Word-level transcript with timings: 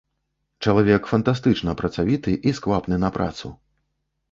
Чалавек 0.67 1.03
фантастычна 1.11 1.75
працавіты 1.83 2.31
і 2.51 2.57
сквапны 2.63 3.01
на 3.07 3.15
працу. 3.21 3.55